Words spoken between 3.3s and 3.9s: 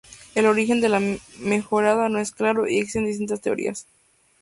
teorías.